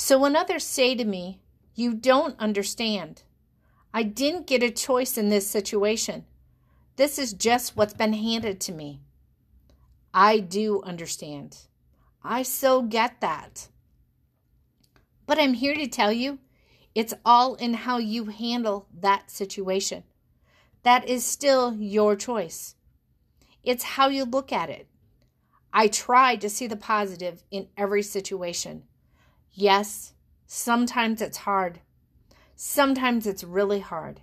[0.04, 1.42] So when others say to me,
[1.76, 3.22] You don't understand,
[3.94, 6.26] I didn't get a choice in this situation.
[6.96, 9.02] This is just what's been handed to me.
[10.12, 11.56] I do understand.
[12.24, 13.68] I so get that.
[15.28, 16.40] But I'm here to tell you
[16.96, 20.04] it's all in how you handle that situation.
[20.82, 22.74] That is still your choice.
[23.64, 24.88] It's how you look at it.
[25.72, 28.88] I try to see the positive in every situation.
[29.54, 30.14] Yes,
[30.46, 31.82] sometimes it's hard.
[32.56, 34.22] Sometimes it's really hard.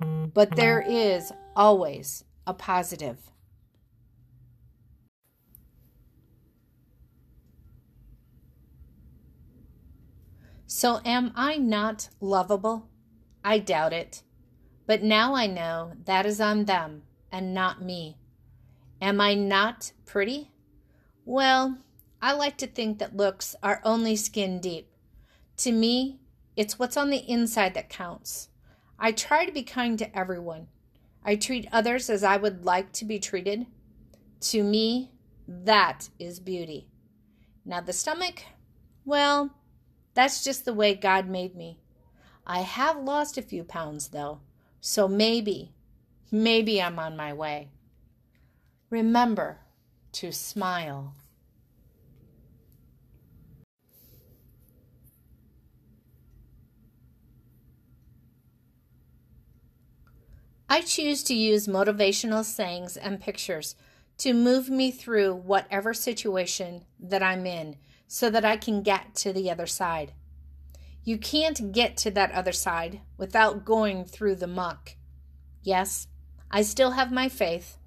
[0.00, 3.18] But there is always a positive.
[10.66, 12.88] So, am I not lovable?
[13.42, 14.22] I doubt it.
[14.86, 18.18] But now I know that is on them and not me.
[19.00, 20.52] Am I not pretty?
[21.24, 21.78] Well,
[22.20, 24.90] I like to think that looks are only skin deep.
[25.58, 26.20] To me,
[26.56, 28.48] it's what's on the inside that counts.
[28.98, 30.68] I try to be kind to everyone.
[31.24, 33.66] I treat others as I would like to be treated.
[34.40, 35.12] To me,
[35.46, 36.88] that is beauty.
[37.64, 38.42] Now, the stomach,
[39.04, 39.54] well,
[40.14, 41.78] that's just the way God made me.
[42.46, 44.40] I have lost a few pounds, though,
[44.80, 45.74] so maybe,
[46.32, 47.68] maybe I'm on my way.
[48.90, 49.58] Remember
[50.12, 51.14] to smile.
[60.68, 63.74] I choose to use motivational sayings and pictures
[64.18, 67.76] to move me through whatever situation that I'm in
[68.06, 70.12] so that I can get to the other side.
[71.04, 74.96] You can't get to that other side without going through the muck.
[75.62, 76.08] Yes,
[76.50, 77.78] I still have my faith,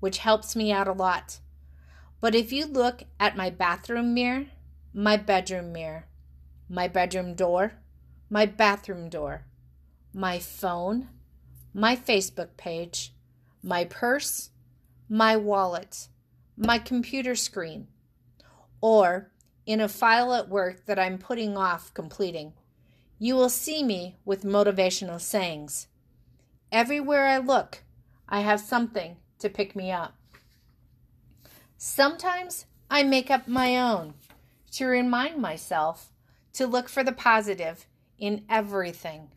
[0.00, 1.38] which helps me out a lot.
[2.20, 4.46] But if you look at my bathroom mirror,
[4.92, 6.06] my bedroom mirror,
[6.68, 7.74] my bedroom door,
[8.28, 9.44] my bathroom door,
[10.12, 11.08] my phone,
[11.76, 13.12] my Facebook page,
[13.62, 14.48] my purse,
[15.10, 16.08] my wallet,
[16.56, 17.86] my computer screen,
[18.80, 19.30] or
[19.66, 22.54] in a file at work that I'm putting off completing.
[23.18, 25.88] You will see me with motivational sayings.
[26.72, 27.82] Everywhere I look,
[28.26, 30.14] I have something to pick me up.
[31.76, 34.14] Sometimes I make up my own
[34.72, 36.08] to remind myself
[36.54, 37.84] to look for the positive
[38.18, 39.28] in everything.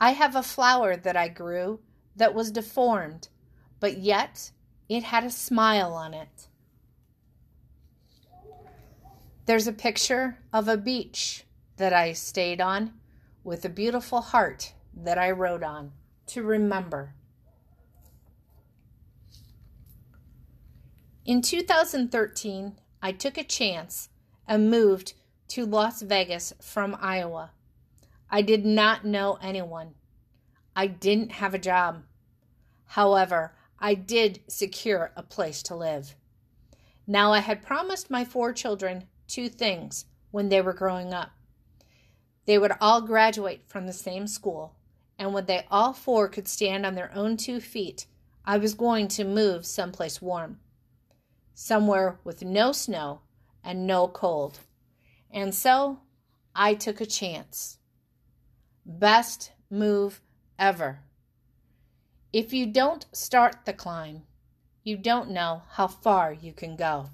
[0.00, 1.80] I have a flower that I grew
[2.16, 3.28] that was deformed,
[3.80, 4.50] but yet
[4.88, 6.48] it had a smile on it.
[9.46, 11.44] There's a picture of a beach
[11.76, 12.94] that I stayed on
[13.42, 15.92] with a beautiful heart that I wrote on
[16.28, 17.14] to remember.
[21.26, 24.08] In 2013, I took a chance
[24.46, 25.14] and moved
[25.48, 27.50] to Las Vegas from Iowa.
[28.34, 29.94] I did not know anyone.
[30.74, 32.02] I didn't have a job.
[32.84, 36.16] However, I did secure a place to live.
[37.06, 41.30] Now, I had promised my four children two things when they were growing up.
[42.44, 44.74] They would all graduate from the same school,
[45.16, 48.06] and when they all four could stand on their own two feet,
[48.44, 50.58] I was going to move someplace warm,
[51.54, 53.20] somewhere with no snow
[53.62, 54.58] and no cold.
[55.30, 56.00] And so
[56.52, 57.78] I took a chance.
[58.86, 60.20] Best move
[60.58, 61.00] ever.
[62.32, 64.24] If you don't start the climb,
[64.82, 67.10] you don't know how far you can go.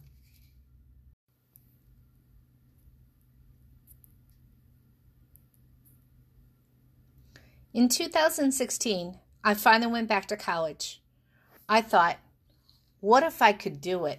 [7.72, 11.00] In 2016, I finally went back to college.
[11.68, 12.18] I thought,
[12.98, 14.18] what if I could do it?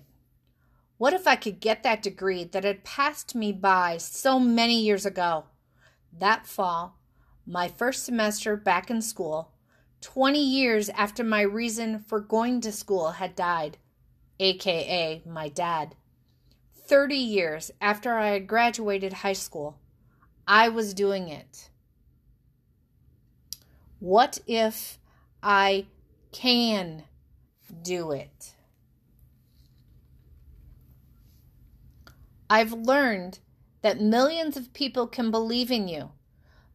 [0.97, 5.05] What if I could get that degree that had passed me by so many years
[5.05, 5.45] ago?
[6.17, 7.00] That fall,
[7.45, 9.51] my first semester back in school,
[10.01, 13.77] 20 years after my reason for going to school had died,
[14.39, 15.95] aka my dad.
[16.73, 19.79] 30 years after I had graduated high school,
[20.47, 21.69] I was doing it.
[23.99, 24.97] What if
[25.41, 25.85] I
[26.31, 27.03] can
[27.83, 28.55] do it?
[32.49, 33.39] I've learned
[33.81, 36.11] that millions of people can believe in you,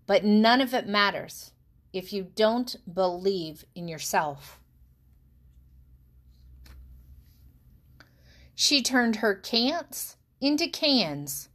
[0.07, 1.53] but none of it matters
[1.93, 4.61] if you don't believe in yourself.
[8.55, 11.49] She turned her can'ts into cans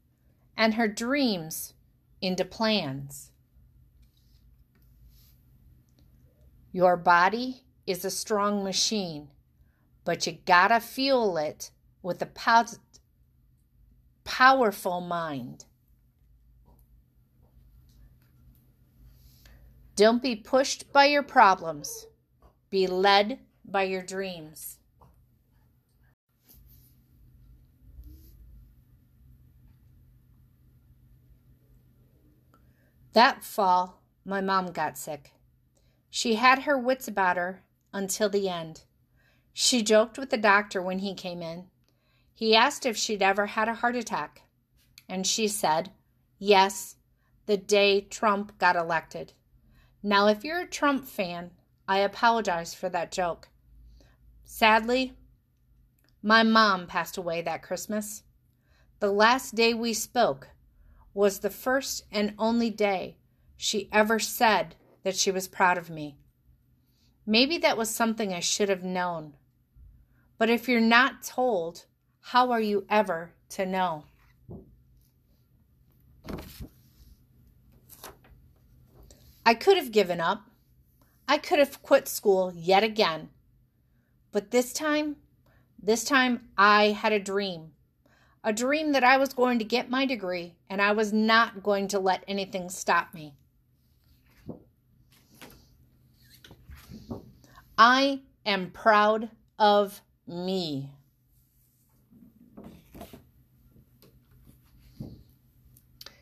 [0.55, 1.73] and her dreams
[2.21, 3.31] into plans.
[6.71, 9.29] Your body is a strong machine,
[10.05, 11.71] but you gotta fuel it
[12.01, 12.29] with a
[14.23, 15.65] powerful mind.
[20.01, 22.07] Don't be pushed by your problems,
[22.71, 24.79] be led by your dreams.
[33.13, 35.33] That fall, my mom got sick.
[36.09, 37.61] She had her wits about her
[37.93, 38.85] until the end.
[39.53, 41.67] She joked with the doctor when he came in.
[42.33, 44.41] He asked if she'd ever had a heart attack,
[45.07, 45.91] and she said,
[46.39, 46.95] Yes,
[47.45, 49.33] the day Trump got elected.
[50.03, 51.51] Now, if you're a Trump fan,
[51.87, 53.49] I apologize for that joke.
[54.43, 55.13] Sadly,
[56.23, 58.23] my mom passed away that Christmas.
[58.99, 60.49] The last day we spoke,
[61.13, 63.17] was the first and only day
[63.57, 66.17] she ever said that she was proud of me.
[67.25, 69.33] Maybe that was something I should have known.
[70.37, 71.85] But if you're not told,
[72.19, 74.05] how are you ever to know?
[79.45, 80.43] I could have given up.
[81.27, 83.29] I could have quit school yet again.
[84.31, 85.17] But this time,
[85.81, 87.71] this time I had a dream
[88.43, 91.87] a dream that I was going to get my degree and I was not going
[91.89, 93.35] to let anything stop me.
[97.77, 99.29] I am proud
[99.59, 100.91] of me.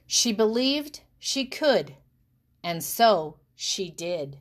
[0.05, 1.95] She believed she could,
[2.63, 4.37] and so she did.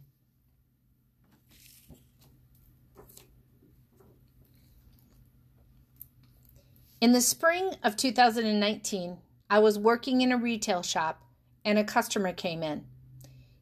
[7.01, 11.23] In the spring of 2019, I was working in a retail shop
[11.65, 12.85] and a customer came in.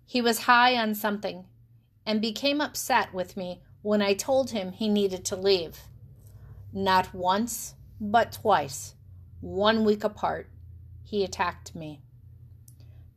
[0.06, 1.44] He was high on something
[2.06, 5.80] and became upset with me when I told him he needed to leave.
[6.72, 8.94] Not once, but twice,
[9.40, 10.48] one week apart,
[11.02, 12.00] he attacked me.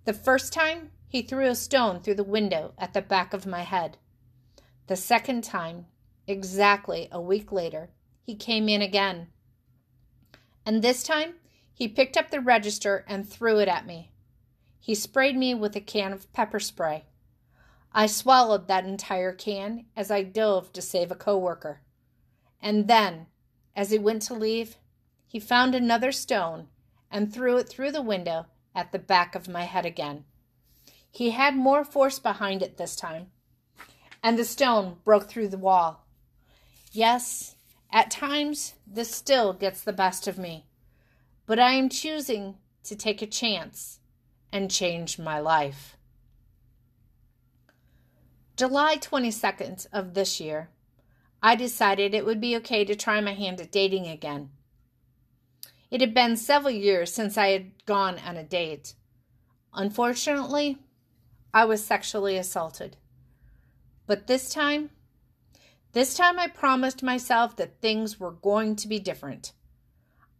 [0.05, 3.63] The first time, he threw a stone through the window at the back of my
[3.63, 3.97] head.
[4.87, 5.87] The second time,
[6.25, 7.89] exactly a week later,
[8.21, 9.27] he came in again
[10.69, 11.33] and this time
[11.73, 14.11] he picked up the register and threw it at me.
[14.79, 17.05] He sprayed me with a can of pepper spray.
[17.91, 21.81] I swallowed that entire can as I dove to save a coworker.
[22.61, 23.25] And then,
[23.75, 24.75] as he went to leave,
[25.25, 26.67] he found another stone
[27.09, 28.45] and threw it through the window
[28.75, 30.25] at the back of my head again.
[31.11, 33.27] He had more force behind it this time,
[34.23, 36.05] and the stone broke through the wall.
[36.91, 37.55] Yes,
[37.91, 40.65] at times, this still gets the best of me,
[41.45, 43.99] but I am choosing to take a chance
[44.51, 45.97] and change my life.
[48.55, 50.69] July 22nd of this year,
[51.41, 54.49] I decided it would be okay to try my hand at dating again.
[55.89, 58.95] It had been several years since I had gone on a date.
[59.73, 60.77] Unfortunately,
[61.53, 62.97] I was sexually assaulted.
[64.05, 64.91] But this time,
[65.93, 69.53] this time I promised myself that things were going to be different.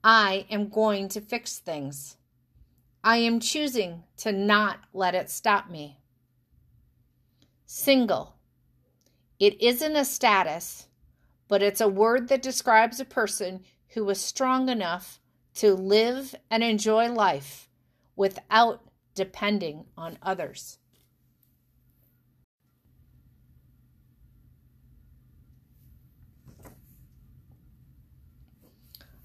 [0.04, 2.18] I am going to fix things.
[3.04, 6.00] I am choosing to not let it stop me.
[7.66, 8.36] Single.
[9.40, 10.88] It isn't a status,
[11.48, 15.20] but it's a word that describes a person who is strong enough
[15.56, 17.68] to live and enjoy life
[18.16, 18.82] without
[19.16, 20.78] depending on others.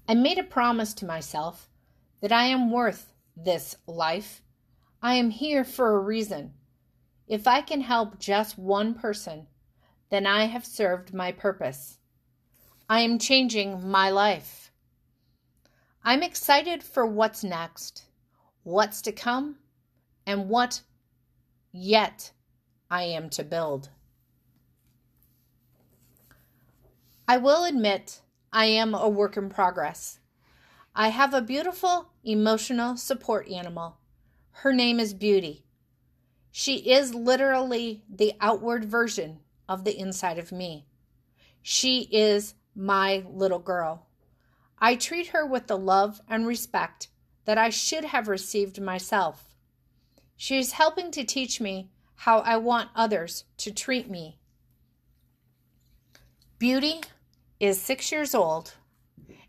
[0.07, 1.67] I made a promise to myself
[2.21, 4.41] that I am worth this life.
[5.01, 6.53] I am here for a reason.
[7.27, 9.47] If I can help just one person,
[10.09, 11.97] then I have served my purpose.
[12.87, 14.71] I am changing my life.
[16.03, 18.03] I'm excited for what's next,
[18.61, 19.55] what's to come,
[20.27, 20.81] and what
[21.71, 22.31] yet
[22.91, 23.89] I am to build.
[27.27, 28.21] I will admit
[28.55, 30.19] I am a work in progress.
[30.95, 33.97] I have a beautiful emotional support animal.
[34.51, 35.65] Her name is Beauty.
[36.53, 40.85] She is literally the outward version of the inside of me.
[41.61, 44.07] She is my little girl.
[44.79, 47.09] I treat her with the love and respect
[47.43, 49.53] that I should have received myself.
[50.37, 51.89] She is helping to teach me
[52.19, 54.39] how I want others to treat me.
[56.57, 57.01] Beauty
[57.59, 58.73] is six years old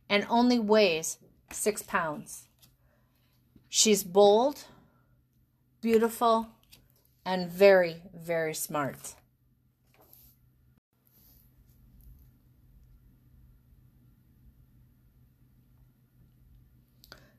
[0.08, 1.18] and only weighs
[1.50, 2.48] six pounds.
[3.68, 4.64] She's bold,
[5.80, 6.48] beautiful,
[7.24, 9.14] and very, very smart.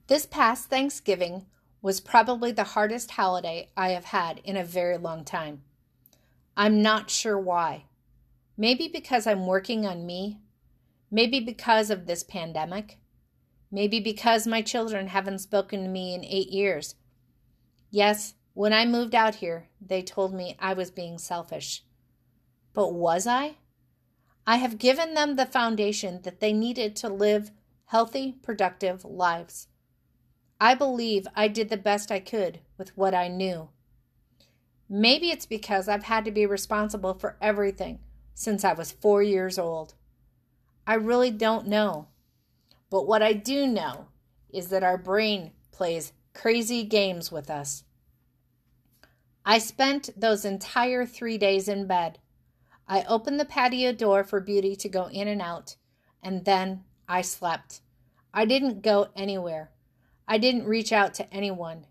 [0.07, 1.47] This past Thanksgiving
[1.82, 5.63] was probably the hardest holiday I have had in a very long time.
[6.55, 7.86] I'm not sure why.
[8.57, 10.39] Maybe because I'm working on me.
[11.09, 12.99] Maybe because of this pandemic.
[13.71, 16.95] Maybe because my children haven't spoken to me in eight years.
[17.89, 21.83] Yes, when I moved out here, they told me I was being selfish.
[22.73, 23.57] But was I?
[24.45, 27.51] I have given them the foundation that they needed to live
[27.85, 29.67] healthy, productive lives.
[30.59, 33.69] I believe I did the best I could with what I knew.
[34.89, 37.99] Maybe it's because I've had to be responsible for everything
[38.33, 39.95] since I was four years old.
[40.88, 42.07] I really don't know.
[42.89, 44.07] But what I do know
[44.49, 47.83] is that our brain plays crazy games with us.
[49.45, 52.19] I spent those entire three days in bed.
[52.88, 55.75] I opened the patio door for Beauty to go in and out,
[56.23, 57.81] and then I slept.
[58.33, 59.71] I didn't go anywhere.
[60.25, 61.85] I didn't reach out to anyone.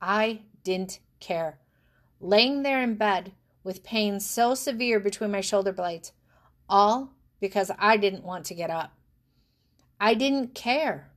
[0.00, 1.60] I didn't care.
[2.20, 3.32] Laying there in bed
[3.62, 6.12] with pain so severe between my shoulder blades,
[6.68, 8.92] all because I didn't want to get up.
[10.00, 11.10] I didn't care.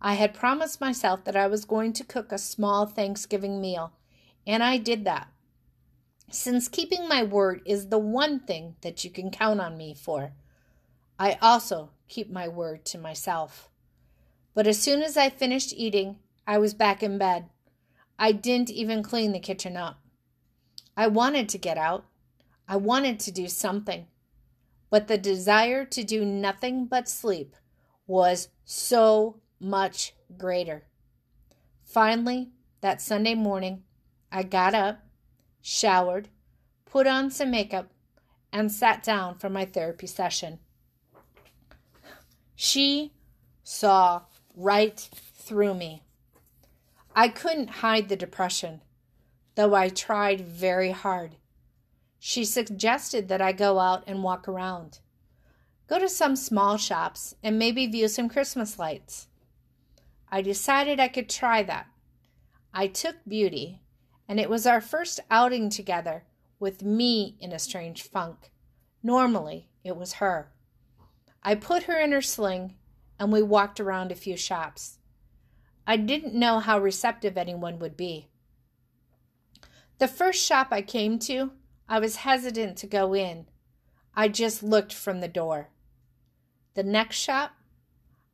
[0.00, 3.92] I had promised myself that I was going to cook a small Thanksgiving meal,
[4.46, 5.28] and I did that.
[6.30, 10.32] Since keeping my word is the one thing that you can count on me for,
[11.18, 13.68] I also keep my word to myself.
[14.54, 17.46] But as soon as I finished eating, I was back in bed.
[18.18, 20.00] I didn't even clean the kitchen up.
[20.96, 22.04] I wanted to get out.
[22.68, 24.06] I wanted to do something.
[24.94, 27.56] But the desire to do nothing but sleep
[28.06, 30.84] was so much greater.
[31.82, 33.82] Finally, that Sunday morning,
[34.30, 35.00] I got up,
[35.60, 36.28] showered,
[36.84, 37.90] put on some makeup,
[38.52, 40.60] and sat down for my therapy session.
[42.54, 43.14] She
[43.64, 44.22] saw
[44.54, 46.04] right through me.
[47.16, 48.80] I couldn't hide the depression,
[49.56, 51.34] though I tried very hard.
[52.26, 55.00] She suggested that I go out and walk around,
[55.86, 59.28] go to some small shops, and maybe view some Christmas lights.
[60.30, 61.86] I decided I could try that.
[62.72, 63.82] I took Beauty,
[64.26, 66.24] and it was our first outing together
[66.58, 68.50] with me in a strange funk.
[69.02, 70.50] Normally, it was her.
[71.42, 72.74] I put her in her sling
[73.20, 74.96] and we walked around a few shops.
[75.86, 78.30] I didn't know how receptive anyone would be.
[79.98, 81.50] The first shop I came to,
[81.88, 83.46] I was hesitant to go in.
[84.14, 85.68] I just looked from the door.
[86.74, 87.52] The next shop,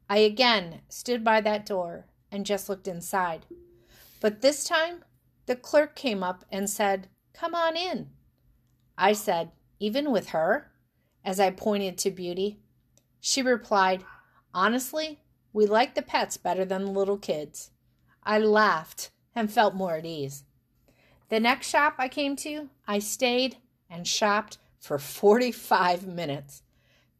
[0.08, 3.46] I again stood by that door and just looked inside.
[4.20, 5.04] But this time,
[5.46, 8.10] the clerk came up and said, Come on in.
[8.96, 10.70] I said, Even with her?
[11.24, 12.60] as I pointed to Beauty.
[13.20, 14.04] She replied,
[14.54, 15.20] Honestly,
[15.52, 17.70] we like the pets better than the little kids.
[18.22, 20.44] I laughed and felt more at ease.
[21.30, 23.56] The next shop I came to, I stayed
[23.88, 26.62] and shopped for 45 minutes.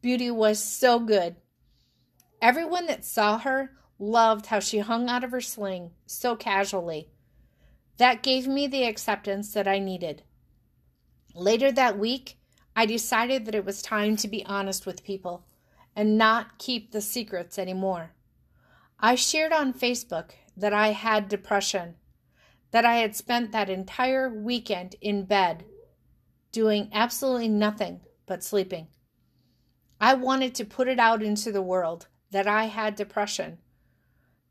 [0.02, 1.36] Beauty was so good.
[2.42, 7.08] Everyone that saw her loved how she hung out of her sling so casually.
[7.98, 10.24] That gave me the acceptance that I needed.
[11.34, 12.36] Later that week,
[12.74, 15.44] I decided that it was time to be honest with people
[15.94, 18.12] and not keep the secrets anymore.
[18.98, 21.94] I shared on Facebook that I had depression,
[22.70, 25.64] that I had spent that entire weekend in bed
[26.52, 28.88] doing absolutely nothing but sleeping.
[30.00, 33.58] I wanted to put it out into the world that I had depression,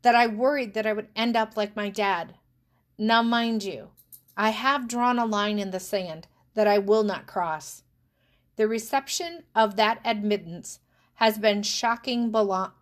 [0.02, 2.34] that I worried that I would end up like my dad.
[2.96, 3.90] Now, mind you,
[4.36, 7.82] I have drawn a line in the sand that I will not cross.
[8.56, 10.80] The reception of that admittance
[11.14, 12.30] has been shocking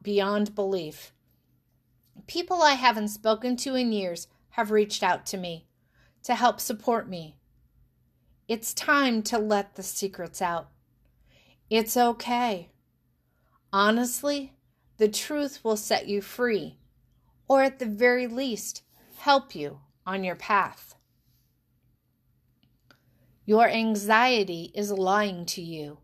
[0.02, 1.12] beyond belief.
[2.26, 4.28] People I haven't spoken to in years
[4.58, 5.64] have reached out to me
[6.24, 7.36] to help support me.
[8.48, 10.68] It's time to let the secrets out.
[11.70, 12.70] It's okay.
[13.72, 14.54] Honestly,
[14.96, 16.76] the truth will set you free,
[17.46, 18.82] or at the very least,
[19.18, 20.96] help you on your path.
[23.46, 25.98] Your anxiety is lying to you.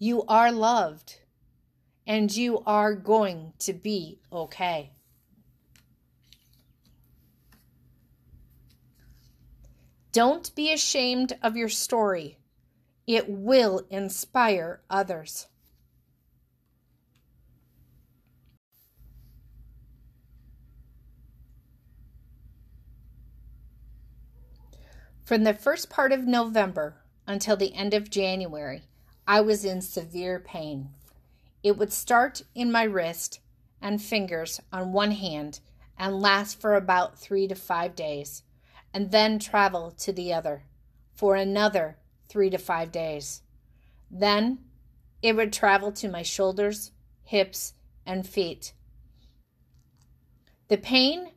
[0.00, 1.20] You are loved,
[2.04, 4.94] and you are going to be okay.
[10.12, 12.38] Don't be ashamed of your story.
[13.06, 15.46] It will inspire others.
[25.28, 28.84] From the first part of November until the end of January,
[29.26, 30.88] I was in severe pain.
[31.62, 33.40] It would start in my wrist
[33.82, 35.60] and fingers on one hand
[35.98, 38.42] and last for about three to five days,
[38.92, 40.64] and then travel to the other
[41.14, 41.96] for another
[42.28, 43.42] three to five days.
[44.10, 44.58] Then
[45.22, 46.92] it would travel to my shoulders,
[47.24, 47.74] hips,
[48.06, 48.72] and feet.
[50.68, 51.32] The pain,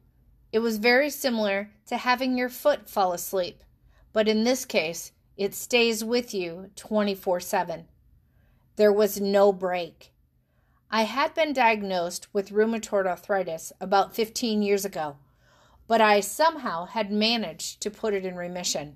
[0.51, 3.63] it was very similar to having your foot fall asleep
[4.13, 7.85] but in this case, it stays with you 24 7.
[8.75, 10.11] There was no break.
[10.89, 15.17] I had been diagnosed with rheumatoid arthritis about 15 years ago,
[15.91, 18.95] but I somehow had managed to put it in remission.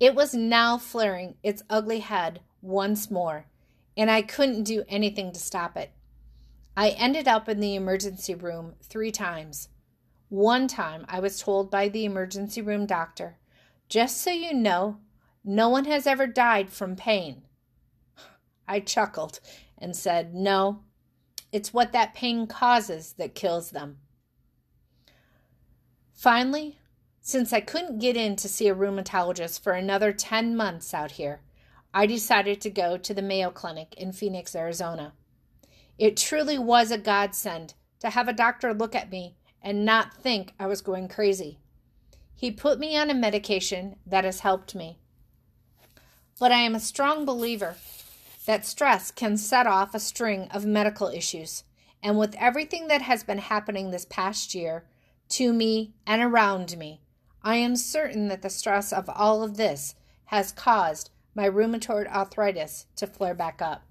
[0.00, 3.44] It was now flaring its ugly head once more,
[3.94, 5.90] and I couldn't do anything to stop it.
[6.78, 9.68] I ended up in the emergency room three times.
[10.30, 13.36] One time I was told by the emergency room doctor
[13.86, 14.96] just so you know,
[15.44, 17.42] no one has ever died from pain.
[18.66, 19.40] I chuckled
[19.76, 20.84] and said, No,
[21.52, 23.98] it's what that pain causes that kills them.
[26.14, 26.78] Finally,
[27.20, 31.40] since I couldn't get in to see a rheumatologist for another 10 months out here,
[31.92, 35.12] I decided to go to the Mayo Clinic in Phoenix, Arizona.
[35.98, 40.52] It truly was a godsend to have a doctor look at me and not think
[40.58, 41.58] I was going crazy.
[42.34, 44.98] He put me on a medication that has helped me.
[46.38, 47.76] But I am a strong believer
[48.46, 51.64] that stress can set off a string of medical issues.
[52.02, 54.84] And with everything that has been happening this past year
[55.30, 57.00] to me and around me,
[57.42, 59.94] I am certain that the stress of all of this
[60.26, 63.82] has caused my rheumatoid arthritis to flare back up.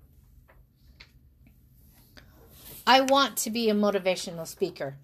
[2.85, 4.97] I want to be a motivational speaker.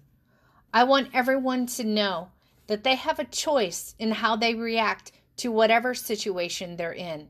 [0.72, 2.28] I want everyone to know
[2.66, 7.28] that they have a choice in how they react to whatever situation they're in.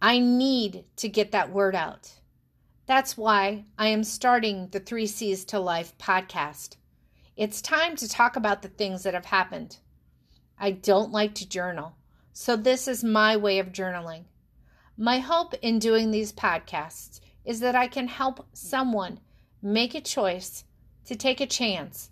[0.00, 2.12] I need to get that word out.
[2.88, 6.76] That's why I am starting the Three C's to Life podcast.
[7.36, 9.76] It's time to talk about the things that have happened.
[10.58, 11.96] I don't like to journal,
[12.32, 14.24] so this is my way of journaling.
[14.96, 19.20] My hope in doing these podcasts is that I can help someone
[19.60, 20.64] make a choice
[21.04, 22.08] to take a chance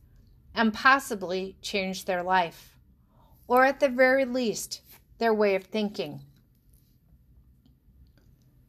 [0.54, 2.76] and possibly change their life,
[3.48, 4.82] or at the very least,
[5.16, 6.20] their way of thinking.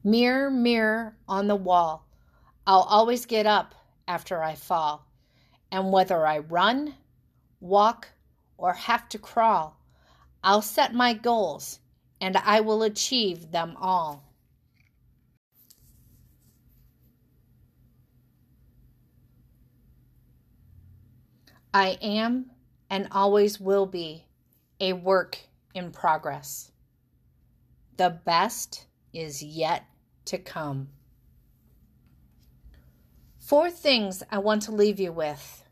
[0.07, 2.07] Mirror, mirror on the wall,
[2.65, 3.75] I'll always get up
[4.07, 5.05] after I fall.
[5.69, 6.95] And whether I run,
[7.59, 8.07] walk,
[8.57, 9.77] or have to crawl,
[10.41, 11.79] I'll set my goals
[12.21, 14.23] and I will achieve them all.
[21.73, 22.51] I am
[22.89, 24.23] and always will be
[24.79, 25.37] a work
[25.75, 26.71] in progress.
[27.97, 29.83] The best is yet
[30.27, 30.89] to come.
[33.37, 35.63] Four things I want to leave you with.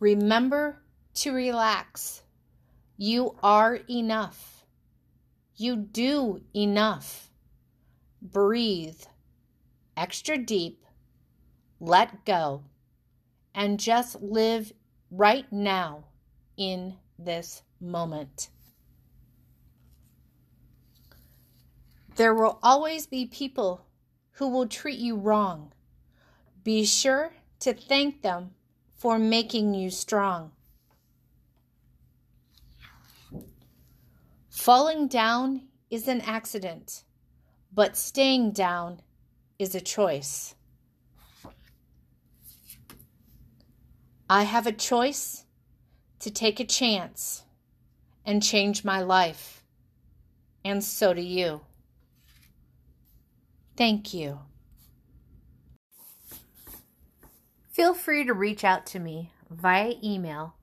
[0.00, 0.82] Remember
[1.14, 2.22] to relax.
[2.96, 4.64] You are enough.
[5.56, 7.30] You do enough.
[8.20, 9.00] Breathe
[9.96, 10.84] extra deep.
[11.80, 12.62] Let go.
[13.54, 14.72] And just live
[15.10, 16.04] right now
[16.56, 18.50] in this moment.
[22.18, 23.86] There will always be people
[24.32, 25.72] who will treat you wrong.
[26.64, 28.54] Be sure to thank them
[28.96, 30.50] for making you strong.
[34.50, 37.04] Falling down is an accident,
[37.72, 39.00] but staying down
[39.60, 40.56] is a choice.
[44.28, 45.44] I have a choice
[46.18, 47.44] to take a chance
[48.26, 49.62] and change my life,
[50.64, 51.60] and so do you.
[53.78, 54.40] Thank you.
[57.70, 60.56] Feel free to reach out to me via email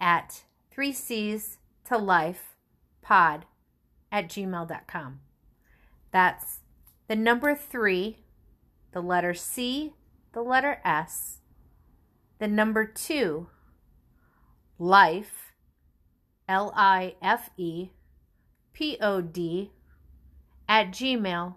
[0.00, 0.44] at
[0.74, 2.56] 3Cs to life
[3.02, 3.44] pod
[4.10, 5.20] at gmail.com.
[6.10, 6.60] That's
[7.08, 8.20] the number three,
[8.92, 9.92] the letter C,
[10.32, 11.40] the letter S,
[12.38, 13.48] the number two,
[14.78, 15.52] life,
[16.48, 17.90] L I F E
[18.72, 19.72] P O D,
[20.66, 21.56] at gmail.com.